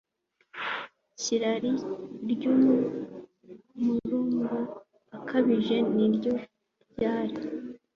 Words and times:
cy’irari 1.19 1.71
ry’umururumba 2.31 4.55
ukabije, 5.17 5.77
ni 5.95 6.07
cyo 6.21 6.33
ryari 6.91 7.35